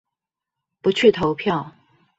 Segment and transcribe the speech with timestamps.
[0.81, 1.73] 不去投票！